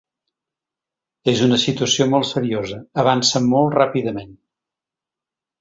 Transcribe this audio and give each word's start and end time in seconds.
És 1.33 1.43
una 1.49 1.59
situació 1.65 2.09
molt 2.15 2.29
seriosa, 2.29 2.81
avança 3.05 3.45
molt 3.53 3.79
ràpidament. 3.81 4.37